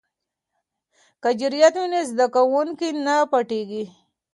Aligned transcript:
که 1.21 1.29
جرئت 1.39 1.75
وي 1.81 1.87
نو 1.91 1.99
زده 2.09 2.25
کوونکی 2.35 2.89
نه 3.05 3.15
پټیږي. 3.31 3.83